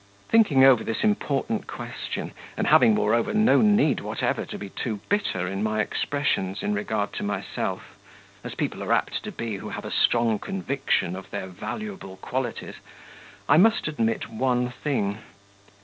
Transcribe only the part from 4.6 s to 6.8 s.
too bitter in my expressions in